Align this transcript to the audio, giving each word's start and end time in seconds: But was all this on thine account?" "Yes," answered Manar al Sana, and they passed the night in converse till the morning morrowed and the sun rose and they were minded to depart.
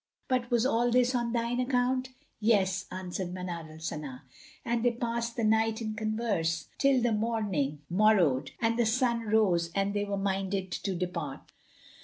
But 0.27 0.49
was 0.49 0.65
all 0.65 0.89
this 0.89 1.13
on 1.13 1.31
thine 1.31 1.59
account?" 1.59 2.09
"Yes," 2.39 2.87
answered 2.89 3.31
Manar 3.35 3.69
al 3.71 3.77
Sana, 3.77 4.23
and 4.65 4.81
they 4.83 4.93
passed 4.93 5.35
the 5.35 5.43
night 5.43 5.79
in 5.79 5.93
converse 5.93 6.69
till 6.79 7.03
the 7.03 7.11
morning 7.13 7.81
morrowed 7.87 8.49
and 8.59 8.79
the 8.79 8.85
sun 8.87 9.21
rose 9.27 9.69
and 9.75 9.93
they 9.93 10.03
were 10.03 10.17
minded 10.17 10.71
to 10.71 10.95
depart. 10.95 11.51